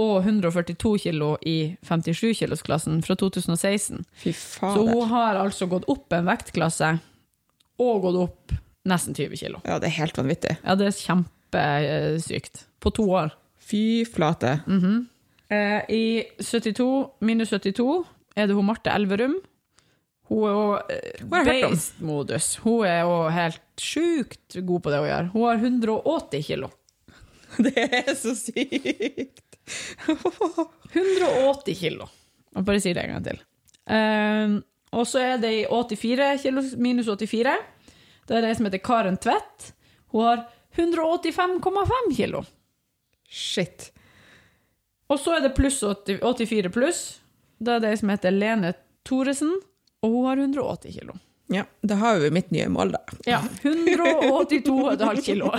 [0.00, 4.02] og 142 kilo i 57 kilosklassen fra 2016.
[4.16, 6.96] Fy Så hun har altså gått opp en vektklasse
[7.80, 8.56] og gått opp
[8.90, 9.60] nesten 20 kilo.
[9.68, 10.56] Ja, det er helt vanvittig.
[10.64, 12.64] Ja, det er kjempesykt.
[12.80, 13.34] På to år.
[13.70, 14.56] Fy flate.
[15.50, 16.04] Eh, I
[16.42, 16.88] 72,
[17.26, 17.86] minus 72
[18.38, 19.36] er det hun Marte Elverum.
[20.30, 22.52] Hun er jo eh, beist-modus.
[22.64, 25.30] Hun er jo helt sjukt god på det hun gjør.
[25.34, 26.70] Hun har 180 kilo.
[27.66, 29.58] Det er så sykt.
[30.94, 32.06] 180 kilo.
[32.54, 33.42] Jeg bare sier det en gang til.
[33.90, 34.54] Eh,
[34.94, 37.58] og så er det i 84 kilo, minus 84.
[38.26, 39.72] Det er det som heter Karen Tvedt.
[40.14, 40.46] Hun har
[40.78, 42.44] 185,5 kilo.
[43.30, 43.90] Shit.
[45.10, 47.02] Og så er det pluss 80, 84 pluss.
[47.58, 48.74] Det er det som heter Lene
[49.06, 49.54] Thoresen,
[50.02, 51.18] og hun har 180 kilo.
[51.50, 53.00] Ja, da har vi mitt nye mål, da.
[53.26, 55.50] Ja, 182,5 kilo.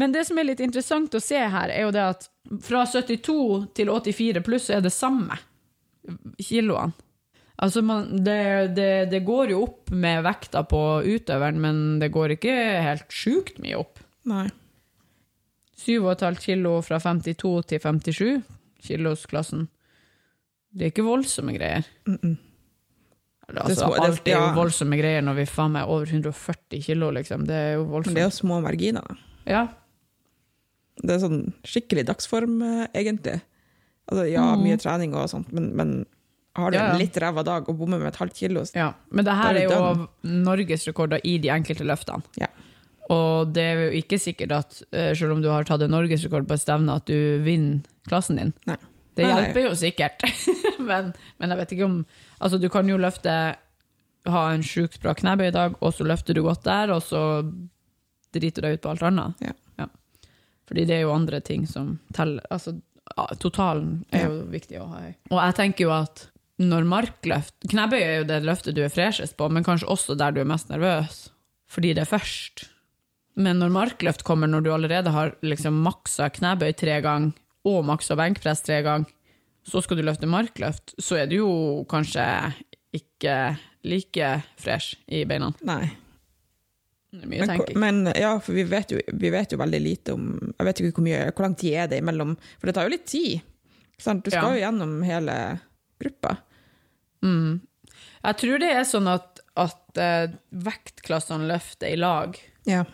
[0.00, 2.26] Men det som er litt interessant å se her, er jo det at
[2.66, 3.36] fra 72
[3.78, 5.38] til 84 pluss er det samme
[6.40, 6.96] kiloene.
[7.60, 12.38] Altså, man, det, det, det går jo opp med vekta på utøveren, men det går
[12.38, 14.00] ikke helt sjukt mye opp.
[14.30, 14.46] Nei.
[15.80, 18.42] 7,5 kilo fra 52 til 57
[18.84, 19.66] kilosklassen.
[20.70, 21.84] Det er ikke voldsomme greier.
[22.06, 22.36] Mm -mm.
[23.50, 26.06] Altså, Det er små- alt er jo voldsomme greier når vi faen meg er over
[26.06, 27.46] 140 kilo, liksom.
[27.46, 29.16] Det er jo Men det er jo små marginer.
[29.46, 29.68] Ja,
[31.02, 33.40] Det er sånn skikkelig dagsform, eh, egentlig.
[34.12, 34.62] Altså, ja, Mm.
[34.62, 36.06] mye trening og sånt, men, men
[36.54, 36.92] har du Ja, ja.
[36.92, 38.92] en litt ræva dag og bommer med et halvt kilo ja.
[39.10, 42.22] Men det her er er jo norgesrekorder i de enkelte løftene.
[42.38, 42.46] Ja.
[43.10, 46.46] Og det er jo ikke sikkert at, eh, selv om du har tatt en norgesrekord
[46.46, 48.52] på et stevne, at du vinner klassen din.
[48.70, 48.76] Nei.
[49.18, 50.22] Det hjelper jo sikkert,
[50.88, 51.08] men,
[51.42, 51.96] men jeg vet ikke om
[52.40, 53.32] Altså, du kan jo løfte
[54.30, 57.20] Ha en sjukt bra knebøy i dag, og så løfter du godt der, og så
[58.32, 59.42] driter du deg ut på alt annet.
[59.44, 59.86] Ja.
[60.70, 62.44] Fordi det er jo andre ting som teller.
[62.54, 62.76] Altså,
[63.42, 64.28] totalen er Ja.
[64.30, 65.14] jo viktig å ha høy.
[65.32, 66.28] Og jeg tenker jo at
[66.60, 70.30] når markløft Knebøy er jo det løftet du er freshest på, men kanskje også der
[70.36, 71.30] du er mest nervøs,
[71.66, 72.68] fordi det er først.
[73.36, 77.32] Men når markløft kommer, når du allerede har liksom maksa knebøy tre ganger,
[77.68, 79.06] og maksa benkpress tre ganger,
[79.68, 81.50] så skal du løfte markløft, så er du jo
[81.88, 82.24] kanskje
[82.96, 83.34] ikke
[83.86, 85.52] like fresh i beina.
[85.68, 85.90] Nei.
[87.12, 87.78] Det er mye Men, tenking.
[87.82, 90.92] men ja, for vi vet, jo, vi vet jo veldig lite om Jeg vet ikke
[91.00, 93.40] hvor, mye, hvor lang tid er det imellom, for det tar jo litt tid.
[94.00, 94.24] Sant?
[94.24, 94.52] Du skal Ja.
[94.54, 95.34] jo gjennom hele
[96.00, 96.36] gruppa.
[97.22, 97.60] Mm.
[98.24, 102.38] Jeg tror det er sånn at, at eh, vektklassene løfter i lag.
[102.68, 102.84] Ja.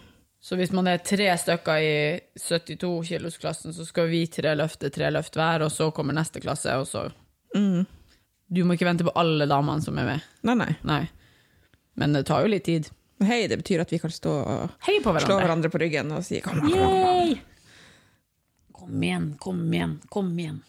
[0.46, 1.94] Så hvis man er tre stykker i
[2.38, 6.76] 72 kilos-klassen, så skal vi tre løfte tre løft hver, og så kommer neste klasse,
[6.78, 7.08] og så
[7.56, 7.86] Mm.
[8.52, 10.24] Du må ikke vente på alle damene som er med.
[10.44, 10.72] Nei, nei.
[10.84, 11.08] Nei.
[11.96, 12.90] Men det tar jo litt tid.
[13.24, 15.38] Hei, det betyr at vi kan stå og på slå hverandre.
[15.40, 17.38] hverandre på ryggen og si kom, kom, kom, kom.
[18.76, 20.60] Kom igjen, kom igjen, kom igjen.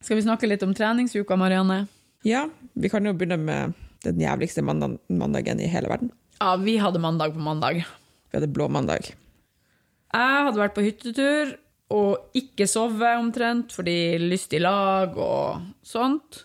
[0.00, 1.82] Skal vi snakke litt om treningsuka, Marianne?
[2.24, 6.14] Ja, vi kan jo begynne med den jævligste mandagen i hele verden.
[6.40, 7.84] Ja, vi hadde mandag på mandag.
[8.30, 9.10] Vi hadde blå mandag.
[10.10, 11.56] Jeg hadde vært på hyttetur
[11.90, 16.44] og ikke sove omtrent fordi lyst i lag og sånt.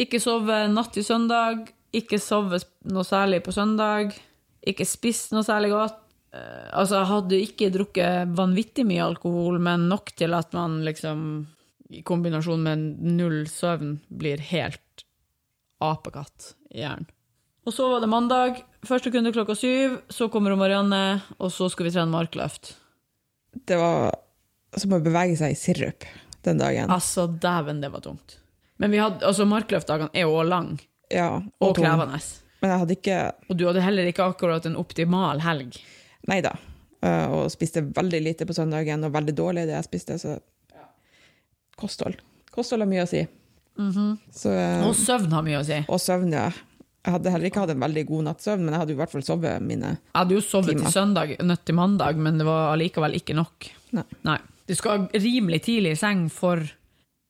[0.00, 2.58] Ikke sove natt til søndag, ikke sove
[2.90, 4.14] noe særlig på søndag,
[4.64, 6.00] ikke spist noe særlig godt.
[6.34, 11.44] Eh, altså, jeg hadde ikke drukket vanvittig mye alkohol, men nok til at man liksom,
[11.94, 12.88] i kombinasjon med
[13.20, 15.04] null søvn, blir helt
[15.84, 17.06] apekatt i hjernen.
[17.64, 21.86] Og så var det mandag, første kunde klokka syv, så kommer Marianne, og så skal
[21.88, 22.74] vi trene markløft.
[23.64, 24.12] Det var
[24.76, 26.04] som å bevege seg i sirup
[26.44, 26.90] den dagen.
[26.92, 28.36] Altså, dæven, det var tungt.
[28.82, 30.70] Men vi hadde, altså, markløftdagene er jo også lang
[31.14, 31.28] Ja,
[31.62, 32.18] og og krevende.
[32.60, 33.16] Men jeg hadde ikke
[33.48, 35.78] Og du hadde heller ikke akkurat en optimal helg.
[36.28, 36.54] Nei da.
[37.04, 40.18] Eh, og spiste veldig lite på søndagen, og veldig dårlig det jeg spiste.
[40.20, 40.36] Så
[41.80, 42.18] kosthold.
[42.54, 43.24] Kosthold har mye å si.
[44.32, 45.80] så, eh, Og søvn har mye å si.
[45.88, 46.50] og søvn, ja.
[47.04, 49.00] Jeg hadde heller ikke hatt en veldig god natts søvn, men jeg hadde jo i
[49.02, 49.98] hvert fall sovet mine timer.
[50.14, 50.84] Jeg hadde jo sovet Timer.
[50.86, 53.68] til søndag, nødt til mandag, men det var allikevel ikke nok.
[54.24, 54.38] Nei.
[54.66, 56.62] Du skal rimelig tidlig i seng for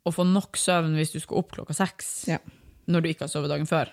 [0.06, 2.38] å få nok søvn hvis du skal opp klokka seks Ja.
[2.87, 3.90] når du ikke har sovet dagen før.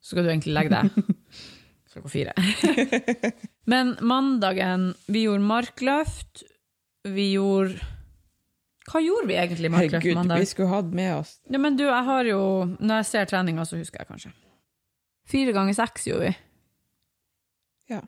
[0.00, 1.12] Så skal du egentlig legge deg
[1.92, 2.32] klokka fire.
[3.72, 6.44] men mandagen Vi gjorde markløft.
[7.04, 7.76] Vi gjorde
[8.88, 10.40] Hva gjorde vi egentlig markløft markløft Herregud, mandag?
[10.42, 12.40] vi skulle hatt med oss Ja, men du, jeg har jo
[12.80, 14.32] Når jeg ser treninga, så husker jeg kanskje.
[15.28, 16.36] Fire ganger seks gjorde vi.
[17.92, 18.02] Ja.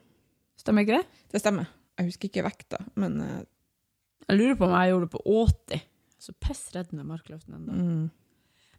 [0.60, 1.22] Stemmer ikke det?
[1.32, 1.68] Det stemmer.
[2.00, 3.40] Jeg husker ikke vekta, men uh...
[4.30, 5.86] Jeg lurer på om jeg gjorde det på 80.
[6.20, 7.76] Så pissreddende markløften ennå.
[7.76, 8.10] mm.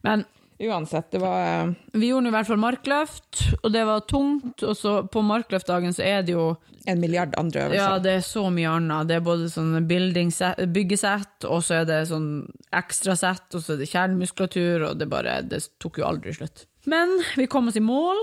[0.01, 0.23] Men
[0.61, 1.73] uansett, det var uh...
[1.93, 4.63] vi gjorde i hvert fall markløft, og det var tungt.
[4.65, 6.47] Og så på markløftdagen så er det jo
[6.89, 7.81] en milliard andre øvelser.
[7.81, 9.09] Ja, det er så mye annet.
[9.09, 12.31] Det er både sånn byggesett, og så er det sånn
[12.73, 16.65] ekstrasett, og så er det kjernemuskulatur, og det bare Det tok jo aldri slutt.
[16.85, 18.17] Men vi kom oss i mål.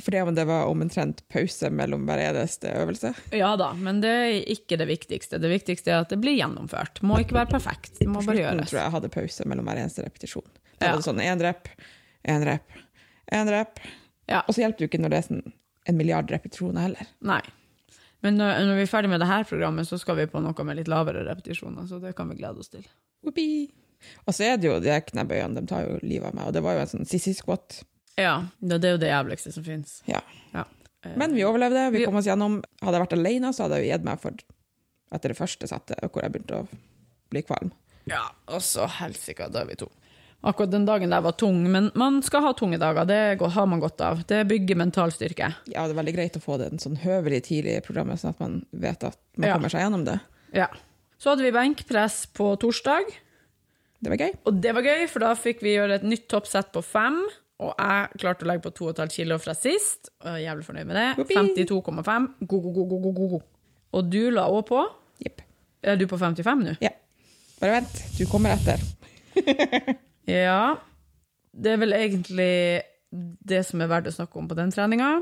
[0.00, 3.10] Fordi om det var omtrent pause mellom hver eneste øvelse.
[3.34, 5.40] Ja da, men det er ikke det viktigste.
[5.42, 7.02] Det viktigste er at det blir gjennomført.
[7.02, 7.96] Må ikke være perfekt.
[7.98, 8.70] Det må På bare slutten gjøres.
[8.70, 10.46] tror jeg jeg hadde pause mellom hver eneste repetisjon.
[10.78, 10.92] Da Ja.
[10.92, 11.68] var det sånn én rep,
[12.24, 12.70] én rep,
[13.32, 13.80] én rep.
[14.30, 14.42] Ja.
[14.46, 15.52] Og så hjelper det jo ikke når det er sånn
[15.90, 17.06] en milliard repetisjoner heller.
[17.20, 17.40] Nei.
[18.22, 20.64] Men når, når vi er ferdig med det her programmet, så skal vi på noe
[20.64, 22.84] med litt lavere repetisjoner, så det kan vi glede oss til.
[23.24, 23.70] Whoopee.
[24.26, 26.46] Og så er det jo de knebøyene, de tar jo livet av meg.
[26.46, 27.82] Og det var jo en sånn sissy squat.
[28.18, 30.02] Ja, det, er jo det jævligste som fins.
[30.06, 30.20] Ja.
[30.54, 30.64] Ja.
[31.16, 32.62] Men vi overlevde, vi Vi- kom oss gjennom.
[32.82, 34.32] Hadde jeg vært alene, så hadde jeg gitt meg for
[35.12, 36.68] etter det første settet, hvor jeg begynte å
[37.30, 37.72] bli kvalm.
[38.06, 39.88] Ja, og så helsike, da er vi to.
[40.42, 43.04] Akkurat den dagen der var tung, men man skal ha tunge dager.
[43.06, 44.22] Det har man godt av.
[44.26, 45.54] Det bygger mental styrke.
[45.68, 48.30] Ja, det er veldig greit å få det en sånn høvelig tidlig i programmet, sånn
[48.30, 49.54] at man vet at man Ja.
[49.56, 50.20] kommer seg gjennom det.
[50.54, 50.68] Ja.
[51.18, 53.04] Så hadde vi benkpress på torsdag.
[54.02, 54.34] Det var gøy.
[54.46, 57.20] Og det var gøy, for da fikk vi gjøre et nytt toppsett på fem.
[57.60, 60.08] Og jeg klarte å legge på 2,5 kilo fra sist.
[60.24, 61.26] Jeg er jævlig fornøyd med det.
[61.34, 62.28] 52,5.
[62.48, 63.48] God, god, god, god, god.
[63.98, 64.84] Og du la òg på.
[65.20, 65.42] Jepp.
[65.84, 66.76] Er du på 55 nå?
[66.84, 66.94] Ja.
[67.60, 68.80] Bare vent, du kommer etter.
[70.30, 70.76] Ja.
[71.50, 72.52] Det er vel egentlig
[73.10, 75.16] det som er verdt å snakke om på den treninga.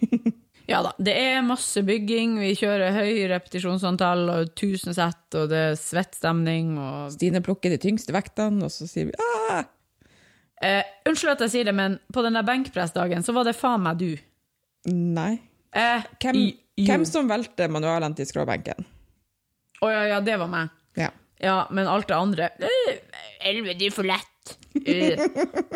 [0.64, 2.38] Ja da, det er masse bygging.
[2.40, 7.76] Vi kjører høy repetisjonsantall og 1000 sett, og det er svettstemning og Stine plukker de
[7.82, 9.66] tyngste vektene, og så sier vi ah!
[10.64, 13.82] Eh, Unnskyld at jeg sier det, men på den der benkpressdagen så var det faen
[13.84, 14.10] meg du.
[14.90, 15.34] Nei.
[15.74, 16.40] Eh, Hvem,
[16.86, 18.86] hvem som valgte manualene til skråbenken?
[19.84, 20.72] Å ja, ja, det var meg.
[20.98, 21.10] Ja.
[21.42, 22.94] Ja, men alt det andre «Øh,
[23.44, 24.30] Elleve, du er for lett.
[24.74, 25.18] Er jeg,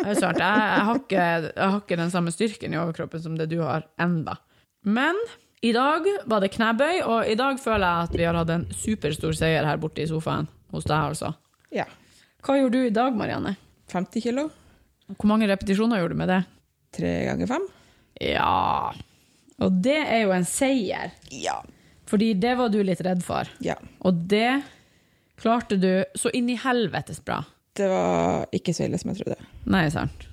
[0.03, 3.85] jeg, har ikke, jeg har ikke den samme styrken i overkroppen som det du har
[4.01, 4.37] enda.
[4.87, 5.17] Men
[5.61, 8.65] i dag var det knebøy, og i dag føler jeg at vi har hatt en
[8.75, 11.33] superstor seier her borte i sofaen hos deg, altså.
[11.75, 11.85] ja.
[12.45, 13.55] Hva gjorde du i dag, Marianne?
[13.91, 14.45] 50 kilo.
[15.17, 16.39] Hvor mange repetisjoner gjorde du med det?
[16.95, 17.65] Tre ganger fem.
[18.21, 18.91] Ja
[19.59, 21.61] Og det er jo en seier, Ja.
[22.09, 23.47] fordi det var du litt redd for.
[23.61, 23.75] Ja.
[24.01, 24.63] Og det
[25.39, 27.37] Klarte du så inn i helvetes bra?
[27.73, 29.37] Det var ikke så ille som jeg trodde.
[29.71, 30.25] Nei, sant.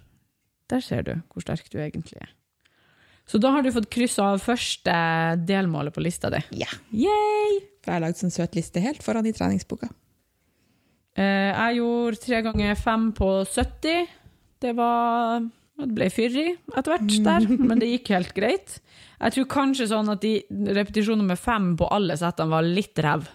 [0.66, 2.32] Der ser du hvor sterk du egentlig er.
[3.26, 4.96] Så da har du fått kryssa av første
[5.46, 6.40] delmålet på lista di.
[6.58, 6.66] Ja.
[6.90, 7.60] Yay!
[7.84, 9.92] For jeg har lagd sånn søt liste helt foran i treningsboka.
[11.16, 14.08] Eh, jeg gjorde tre ganger fem på 70.
[14.66, 15.44] Det var
[15.76, 18.78] Det ble fyrig etter hvert der, men det gikk helt greit.
[19.20, 20.34] Jeg tror kanskje sånn at de
[20.76, 23.28] repetisjoner med fem på alle settene var litt ræv.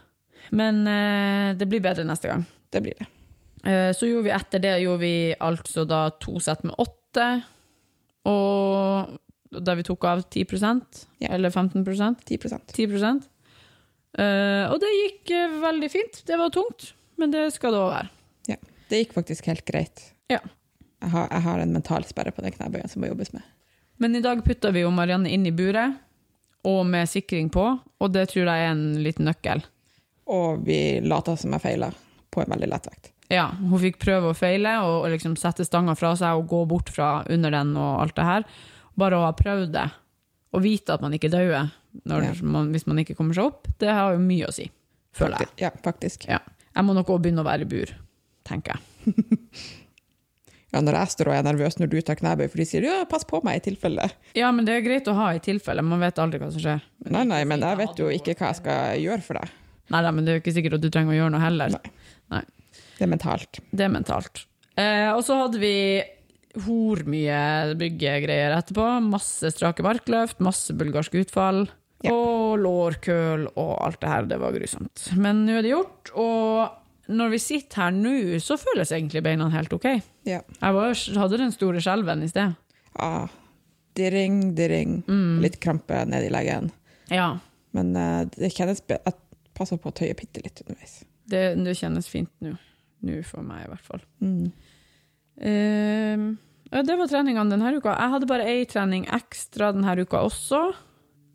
[0.58, 2.44] Men eh, det blir bedre neste gang.
[2.74, 3.08] Det blir det.
[3.63, 7.28] Eh, så gjorde vi etter det gjorde vi altså da to sett med åtte.
[8.30, 9.17] Og
[9.52, 10.46] da vi tok av 10
[11.20, 11.30] Ja.
[11.34, 12.38] eller 15 10
[12.74, 13.28] 10%
[14.20, 16.17] Eh, Og det gikk uh, veldig fint.
[16.28, 18.10] Det var tungt, men det skal det òg være.
[18.50, 18.58] Ja,
[18.89, 20.13] Det gikk faktisk helt greit.
[20.30, 20.39] Ja.
[21.02, 23.46] Jeg har, jeg har en mental sperre på den knebøyen som må jobbes med.
[24.02, 25.98] Men i dag putta vi jo Marianne inn i buret,
[26.66, 29.64] og med sikring på, og det tror jeg er en liten nøkkel.
[30.30, 31.90] Og vi lata som jeg feila
[32.32, 33.12] på en veldig lett vekt.
[33.32, 36.92] Ja, hun fikk prøve og feile, og, liksom sette stanga fra seg og gå bort
[36.92, 38.48] fra under den og alt det her.
[39.00, 39.88] Bare å ha prøvd det,
[40.52, 41.72] og vite at man ikke dauer
[42.08, 42.34] Ja.
[42.44, 44.70] man, hvis man ikke kommer seg opp, det har jo mye å si,
[45.14, 45.50] føler jeg.
[45.66, 46.28] Ja, faktisk.
[46.28, 46.40] Ja.
[46.76, 47.92] Jeg må nok òg begynne å være i bur,
[48.48, 49.16] tenker jeg.
[50.71, 53.01] Ja, når jeg står og er nervøs når du tar knebøy, for de sier ja,
[53.10, 54.05] pass på meg i tilfelle.
[54.38, 56.86] Ja, men det er greit å ha i tilfelle, man vet aldri hva som skjer.
[57.12, 59.57] Nei, nei, men jeg vet jo ikke hva jeg skal gjøre for deg.
[59.91, 61.75] Nei, nei, men det er jo ikke sikkert at du trenger å gjøre noe heller.
[62.31, 62.41] Nei.
[62.95, 63.60] Det er mentalt.
[63.73, 64.43] Det er mentalt.
[64.79, 65.75] Eh, og så hadde vi
[66.65, 68.88] hor mye byggegreier etterpå.
[69.07, 71.65] Masse strake markløft, masse bulgarsk utfall.
[72.05, 72.13] Ja.
[72.15, 74.29] Og lårkøl og alt det her.
[74.29, 75.07] Det var grusomt.
[75.17, 76.81] Men nå er det gjort, og
[77.12, 79.88] når vi sitter her nå, så føles egentlig beina helt OK.
[80.28, 80.41] Ja.
[80.41, 82.56] Jeg var, hadde den store skjelven i sted.
[83.00, 83.30] Ah,
[83.97, 85.02] dirring, dirring.
[85.43, 86.71] Litt krampe ned i leggen.
[87.12, 87.34] Ja,
[87.76, 89.13] Men uh, det kjennes Jeg
[89.56, 91.02] passer på å tøye bitte litt underveis.
[91.32, 92.54] det, det kjennes fint nå.
[93.08, 94.04] Nå for meg, i hvert fall.
[94.21, 94.52] Mm.
[95.41, 97.95] Uh, det var treningene denne uka.
[97.97, 100.62] Jeg hadde bare én trening ekstra denne uka også.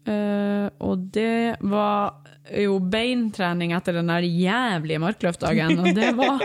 [0.06, 2.22] Eh, og det var
[2.54, 6.42] jo beintrening etter den der jævlige markløftdagen, og det var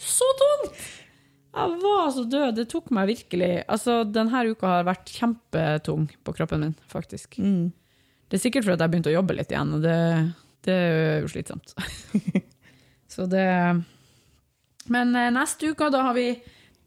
[0.00, 0.82] så tungt!
[1.52, 2.54] Jeg var så død.
[2.56, 7.36] Det tok meg virkelig Altså, denne uka har vært kjempetung på kroppen min, faktisk.
[7.36, 7.74] Mm.
[8.24, 9.98] Det er sikkert fordi jeg begynte å jobbe litt igjen, og det,
[10.64, 11.74] det er jo slitsomt.
[13.12, 13.44] så det
[14.88, 16.30] Men eh, neste uke, da har vi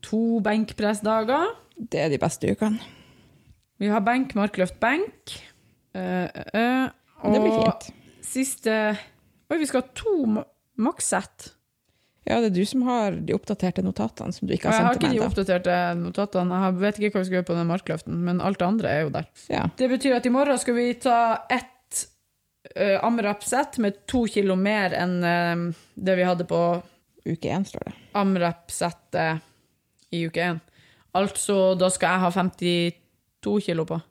[0.05, 1.53] to benkpressdager.
[1.77, 2.81] Det er de beste ukene.
[3.77, 5.35] Vi har benk, markløft, benk.
[5.95, 7.91] Eh, uh, eh, Det blir fint.
[8.21, 8.97] siste
[9.49, 10.47] Oi, vi skal ha to ma-
[10.81, 11.51] makssett.
[12.25, 14.97] Ja, det er du som har de oppdaterte notatene som du ikke har jeg har
[14.97, 16.61] ikke de oppdaterte notatene.
[16.63, 19.05] Jeg vet ikke hva vi skal gjøre på den markløften, men alt det andre er
[19.05, 19.27] jo der.
[19.53, 19.67] Ja.
[19.77, 21.19] Det betyr at i morgen skal vi ta
[21.53, 22.01] ett
[22.73, 26.63] uh, amrap-sett med to kilo mer enn uh, det vi hadde på
[27.25, 27.93] Uke én, står det.
[28.17, 29.45] amrap-settet
[30.13, 30.59] i uke én.
[31.15, 34.01] Altså, da skal jeg ha 52 kilo på.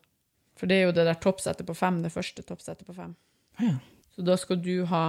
[0.55, 3.15] For det er jo det der toppsettet på fem, det første toppsettet på fem.
[3.59, 3.77] Ja.
[4.15, 5.05] Så da skal du ha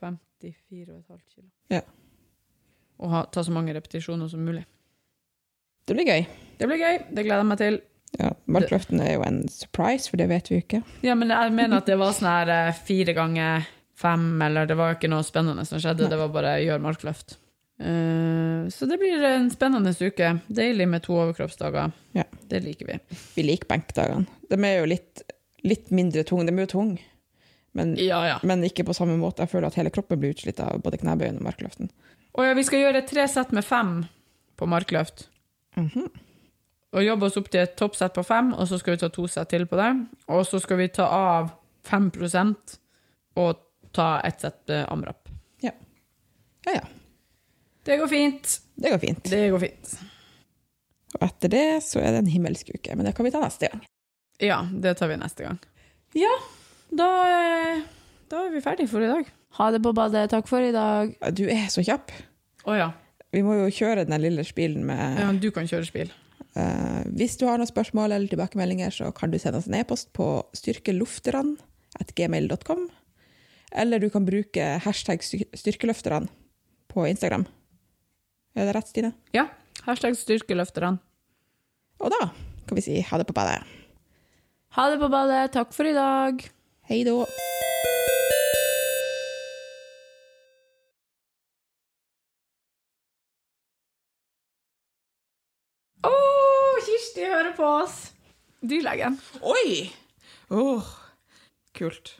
[0.00, 1.48] 54,5 kilo.
[1.72, 1.82] Ja.
[3.00, 4.64] Og ha, ta så mange repetisjoner som mulig.
[5.86, 6.26] Det blir gøy.
[6.58, 7.78] Det blir gøy, det gleder jeg meg til.
[8.16, 10.82] Ja, Markløften er jo en surprise, for det vet vi jo ikke.
[11.04, 14.76] Ja, men jeg mener at det var sånn her eh, fire ganger fem, eller det
[14.78, 16.12] var ikke noe spennende som skjedde, Nei.
[16.12, 17.36] det var bare gjør markløft.
[17.78, 20.38] Eh, så det blir en spennende uke.
[20.46, 21.92] Deilig med to overkroppsdager.
[22.16, 22.24] Ja.
[22.48, 22.98] Det liker vi.
[23.34, 24.26] Vi liker benkdagene.
[24.50, 25.22] De er jo litt,
[25.66, 26.46] litt mindre tunge.
[26.48, 26.98] De er jo tunge,
[27.76, 28.38] men, Ja, ja.
[28.42, 29.44] men ikke på samme måte.
[29.44, 31.90] Jeg føler at hele kroppen blir utslitt av både knebøyen og markløften.
[32.36, 34.04] Og ja, vi skal gjøre tre sett med fem
[34.56, 35.28] på markløft.
[35.76, 36.08] Mhm.
[36.96, 39.26] Og jobbe oss opp til et toppsett på fem, og så skal vi ta to
[39.28, 39.90] sett til på det.
[40.32, 41.50] Og så skal vi ta av
[41.84, 42.78] 5%
[43.36, 43.58] og
[43.92, 44.88] ta ett sett amrap.
[44.92, 45.28] amrap.
[45.60, 45.72] Ja,
[46.72, 46.80] ja.
[47.86, 48.56] Det går fint.
[48.76, 49.24] Det går fint.
[49.30, 49.86] Det går fint.
[51.16, 53.64] Og etter det så er det en himmelsk uke, men det kan vi ta neste
[53.72, 53.82] gang.
[54.42, 55.58] Ja, det tar vi neste gang.
[56.18, 56.34] Ja,
[56.92, 57.76] da, eh,
[58.30, 59.24] da er vi ferdige for i dag.
[59.56, 60.26] Ha det på badet.
[60.34, 61.14] Takk for i dag.
[61.32, 62.10] Du er så kjapp.
[62.66, 62.90] Å ja.
[63.32, 65.30] Vi må jo kjøre den lille spilen med ja.
[65.40, 66.10] Du kan kjøre spill.
[66.56, 70.06] Uh, Hvis du har noen spørsmål eller tilbakemeldinger, så kan du sende oss en e-post
[70.16, 72.82] på styrkelofteran.gmail.com.
[73.76, 76.28] Eller du kan bruke hashtag styr- styrkeløfterne
[76.92, 77.44] på Instagram.
[78.56, 79.12] Er det rett, Stine?
[79.36, 79.46] Ja.
[79.84, 80.96] Hashtag styrkeløfterne.
[82.00, 82.30] Og da
[82.66, 83.60] kan vi si ha det på badet.
[84.76, 85.50] Ha det på badet.
[85.54, 86.40] Takk for i dag.
[86.88, 87.20] Hei da.
[96.86, 97.94] Kirsti hører på oss!
[98.60, 99.16] Dyrlegen.
[99.40, 99.90] Oi!
[100.52, 100.88] Åh,
[101.74, 102.12] kult.